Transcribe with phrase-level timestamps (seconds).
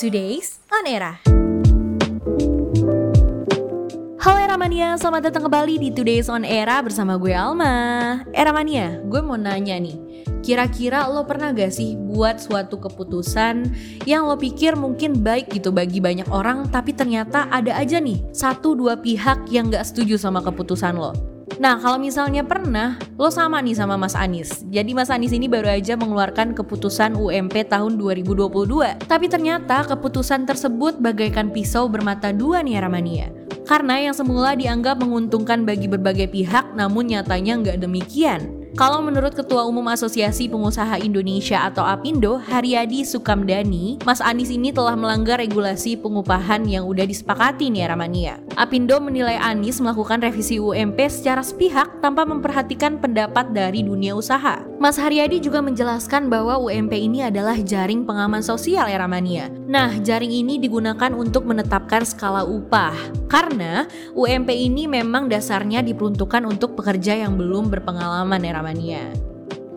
[0.00, 1.20] Today's On Era.
[4.16, 8.16] Halo Eramania, selamat datang kembali di Today's On Era bersama gue Alma.
[8.32, 13.76] Eramania, gue mau nanya nih, kira-kira lo pernah gak sih buat suatu keputusan
[14.08, 18.72] yang lo pikir mungkin baik gitu bagi banyak orang, tapi ternyata ada aja nih satu
[18.72, 21.12] dua pihak yang gak setuju sama keputusan lo.
[21.60, 24.64] Nah, kalau misalnya pernah, lo sama nih sama Mas Anis.
[24.72, 28.96] Jadi Mas Anis ini baru aja mengeluarkan keputusan UMP tahun 2022.
[29.04, 33.28] Tapi ternyata keputusan tersebut bagaikan pisau bermata dua nih Ramania.
[33.68, 38.59] Karena yang semula dianggap menguntungkan bagi berbagai pihak, namun nyatanya nggak demikian.
[38.78, 44.94] Kalau menurut Ketua Umum Asosiasi Pengusaha Indonesia atau APindo, Haryadi Sukamdani, Mas Anies ini telah
[44.94, 48.38] melanggar regulasi pengupahan yang udah disepakati nih Ramania.
[48.54, 54.62] APindo menilai Anies melakukan revisi UMP secara sepihak tanpa memperhatikan pendapat dari dunia usaha.
[54.78, 59.50] Mas Haryadi juga menjelaskan bahwa UMP ini adalah jaring pengaman sosial ya Ramania.
[59.66, 62.96] Nah, jaring ini digunakan untuk menetapkan skala upah.
[63.28, 63.84] Karena
[64.16, 69.08] UMP ini memang dasarnya diperuntukkan untuk pekerja yang belum berpengalaman ya Ramania.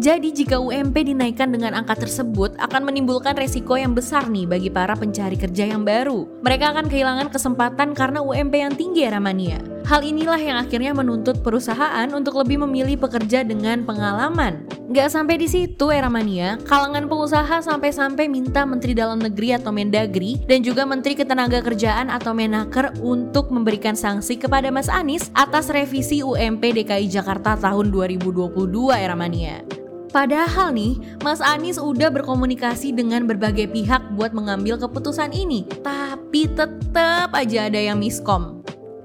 [0.00, 4.96] Jadi jika UMP dinaikkan dengan angka tersebut akan menimbulkan resiko yang besar nih bagi para
[4.96, 6.24] pencari kerja yang baru.
[6.40, 9.60] Mereka akan kehilangan kesempatan karena UMP yang tinggi ya Ramania.
[9.86, 14.68] Hal inilah yang akhirnya menuntut perusahaan untuk lebih memilih pekerja dengan pengalaman.
[14.90, 20.42] Gak sampai di situ era mania, kalangan pengusaha sampai-sampai minta Menteri Dalam Negeri atau Mendagri
[20.50, 26.74] dan juga Menteri Ketenagakerjaan atau Menaker untuk memberikan sanksi kepada Mas Anies atas revisi UMP
[26.74, 28.50] DKI Jakarta tahun 2022
[28.94, 29.62] era mania.
[30.10, 37.30] Padahal nih, Mas Anies udah berkomunikasi dengan berbagai pihak buat mengambil keputusan ini, tapi tetap
[37.30, 38.59] aja ada yang miskom.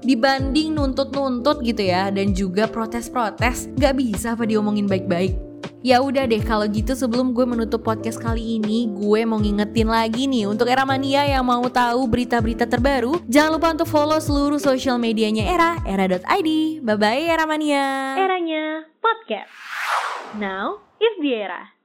[0.06, 5.34] Dibanding nuntut-nuntut gitu ya, dan juga protes-protes, gak bisa apa diomongin baik-baik.
[5.82, 10.30] Ya udah deh kalau gitu sebelum gue menutup podcast kali ini, gue mau ngingetin lagi
[10.30, 14.98] nih untuk era mania yang mau tahu berita-berita terbaru, jangan lupa untuk follow seluruh sosial
[14.98, 16.50] medianya Era, era.id.
[16.86, 18.14] Bye bye era mania.
[18.18, 19.50] Eranya podcast.
[20.38, 21.75] Now is the era.